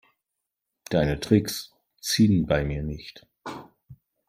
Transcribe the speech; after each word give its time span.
Deine 0.89 1.19
Tricks 1.19 1.75
ziehen 2.01 2.47
bei 2.47 2.63
mir 2.63 2.81
nicht. 2.81 3.27